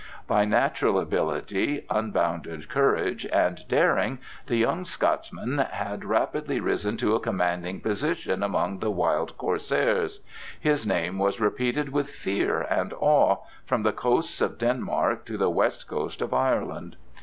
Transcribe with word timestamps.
By 0.27 0.45
natural 0.45 0.99
ability, 0.99 1.85
unbounded 1.87 2.69
courage 2.69 3.27
and 3.27 3.63
daring 3.67 4.17
the 4.47 4.55
young 4.55 4.83
Scotchman 4.83 5.59
had 5.59 6.03
rapidly 6.03 6.59
risen 6.59 6.97
to 6.97 7.13
a 7.13 7.19
commanding 7.19 7.81
position 7.81 8.41
among 8.41 8.79
the 8.79 8.89
wild 8.89 9.37
corsairs; 9.37 10.21
his 10.59 10.87
name 10.87 11.19
was 11.19 11.39
repeated 11.39 11.89
with 11.89 12.09
fear 12.09 12.61
and 12.61 12.93
awe 12.93 13.43
from 13.63 13.83
the 13.83 13.93
coasts 13.93 14.41
of 14.41 14.57
Denmark 14.57 15.23
to 15.25 15.37
the 15.37 15.51
west 15.51 15.87
coast 15.87 16.23
of 16.23 16.33
Ireland. 16.33 16.95